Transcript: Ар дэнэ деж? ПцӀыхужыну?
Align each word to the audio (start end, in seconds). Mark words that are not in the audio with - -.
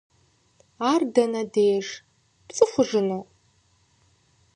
Ар 0.91 1.01
дэнэ 1.13 1.41
деж? 1.53 1.87
ПцӀыхужыну? 2.45 3.23